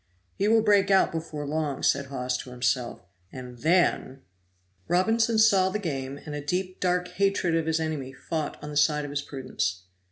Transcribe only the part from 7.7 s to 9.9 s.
enemy fought on the side of his prudence.